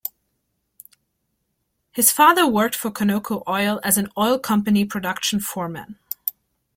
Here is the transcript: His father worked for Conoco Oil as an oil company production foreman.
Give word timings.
His 1.91 2.11
father 2.11 2.47
worked 2.47 2.73
for 2.73 2.89
Conoco 2.89 3.43
Oil 3.47 3.79
as 3.83 3.99
an 3.99 4.07
oil 4.17 4.39
company 4.39 4.83
production 4.83 5.39
foreman. 5.39 5.99